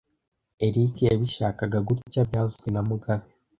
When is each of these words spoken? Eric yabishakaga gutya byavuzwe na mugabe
Eric 0.65 0.93
yabishakaga 1.07 1.77
gutya 1.87 2.21
byavuzwe 2.29 2.67
na 2.71 2.81
mugabe 2.87 3.25